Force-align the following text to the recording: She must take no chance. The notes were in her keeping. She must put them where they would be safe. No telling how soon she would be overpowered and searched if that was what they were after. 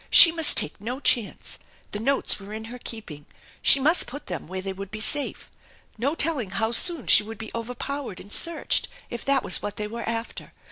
She 0.09 0.31
must 0.31 0.57
take 0.57 0.81
no 0.81 0.99
chance. 0.99 1.59
The 1.91 1.99
notes 1.99 2.39
were 2.39 2.53
in 2.53 2.65
her 2.73 2.79
keeping. 2.79 3.27
She 3.61 3.79
must 3.79 4.07
put 4.07 4.25
them 4.25 4.47
where 4.47 4.59
they 4.63 4.73
would 4.73 4.89
be 4.89 4.99
safe. 4.99 5.51
No 5.95 6.15
telling 6.15 6.49
how 6.49 6.71
soon 6.71 7.05
she 7.05 7.21
would 7.21 7.37
be 7.37 7.51
overpowered 7.53 8.19
and 8.19 8.33
searched 8.33 8.87
if 9.11 9.23
that 9.25 9.43
was 9.43 9.61
what 9.61 9.77
they 9.77 9.85
were 9.87 10.01
after. 10.09 10.53